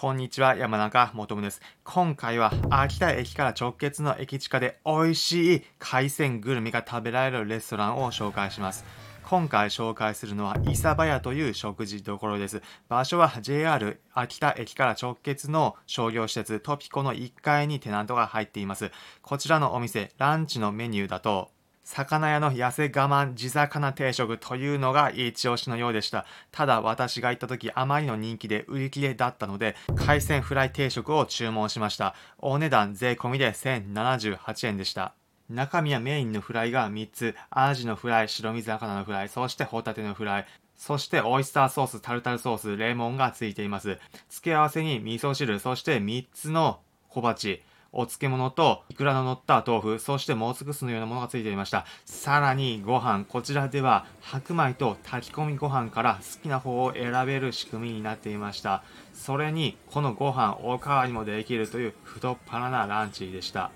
[0.00, 1.60] こんにちは、山中もとむです。
[1.82, 8.84] 今回は秋田駅から直結の駅地下で美味しい海鮮グルメが食べられるレストランを紹介します。
[9.24, 12.62] 今回紹介するのは、伊佐早屋という食事どころです。
[12.88, 18.92] 場所は JR 秋田駅から直結の商業施設トピコの1階にテナントが入っています。
[19.20, 21.50] こちらのお店、ランチのメニューだと、
[21.90, 26.26] 魚屋の痩せ我慢地魚定食というのが一押しのようでした。
[26.52, 32.14] ただ私が行った時あまりの人気で売り切れだったので海鮮フライ定食を注文しました。
[32.40, 35.14] お値段税込みで1078円でした。
[35.48, 43.98] 中身はメインのフライが3つ、アジのフライ、白身魚のフライ、そしてホタテのフライ、そしてオイスターソース、タルタルソース、レモンがついています。
[44.28, 51.86] 付け合わせに味噌汁、そして3つの小鉢、お漬物とイクラの乗った豆腐、そしてもうすぐすのようなものがついていました。
[52.04, 58.82] さらにご飯、こちらでは白米と炊き込みご飯から好きな方を選べる仕組みになっていました。
[59.14, 63.70] それに、このご飯おかわりもできるという太っ腹なランチでした。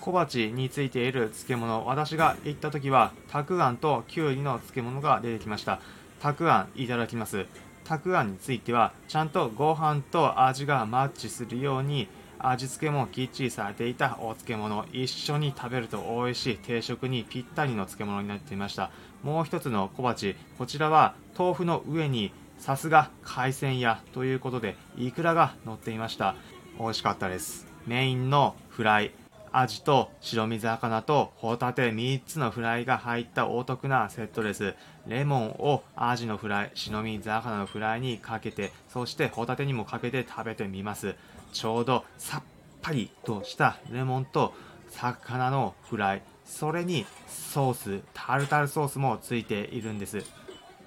[0.00, 5.78] 小鉢についている漬物、私が行った時は、たくあんときゅうりの漬物が出てきました。
[6.20, 7.46] たくあんいただきます。
[7.84, 12.08] たくあんについては、ちゃんとご飯と味がマッチするように、
[12.42, 18.90] 味付けもきっちりされていたお漬物一緒に食べると美味しい定食にぴったりの漬物になっていました
[19.22, 26.34] もう一つの小鉢こちらは豆腐の上にさすが海鮮屋ということでイクラが乗っていました
[26.78, 29.12] 美味しかったですメインのフライ
[29.54, 34.74] アジと白身魚とホタテ3つのフライが入ったお得なセットです。
[35.06, 41.16] レモンをアジのフライ、白身魚のフライにかけて、そしてホタテにもかけて食べてみます。
[41.52, 42.42] ちょうどさっ
[42.80, 44.52] ぱりとしたレモンと
[44.90, 50.24] 魚のフライ、それにソース、タルタルソースもついているんです。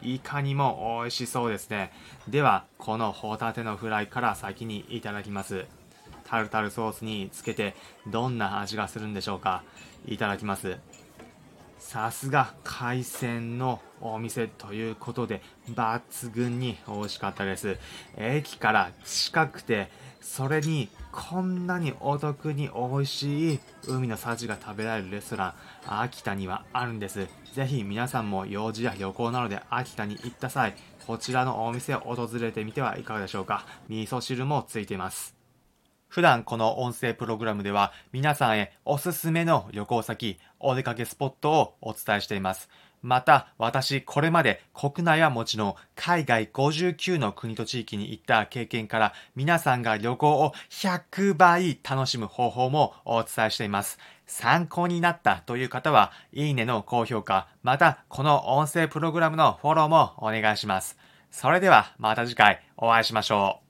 [0.02, 1.92] いかにも美味しそうですね。
[2.28, 5.66] では、このホタテのフライから先にいただきます。
[6.26, 7.76] タルタルソースにつけて
[8.08, 9.64] どんな味がするんでしょうか
[10.06, 10.78] いただきます
[11.78, 17.78] さすが海鮮のお店ということで抜群に美味しかったです。
[18.18, 19.90] 駅から近くて
[20.22, 25.56] それにこんなにお得に美味しい海の幸が食べられるレストラ
[25.88, 27.28] ン秋田にはあるんです。
[27.53, 30.75] ぜひ皆さんも用事や旅行などで秋田に行った際
[31.06, 33.66] こちらのお店を訪れてみてはいかがでしょうか。
[33.88, 35.44] 味噌汁もついています。
[36.16, 42.70] 普段この音声プログラムでは皆さんへおすすめの旅行先、お出かけスポットをお伝えしています。
[43.02, 54.00] また、私、これまで国内はもちろん、海外59の国と地域に行った経験から、皆さんが旅行を100倍楽しむ方法もお伝えしています。
[54.25, 60.98] 参考になったという方は、いいねの高評価、また、この音声プログラムのフォローもお願いします。
[61.30, 63.65] それでは、また次回お会いしましょう。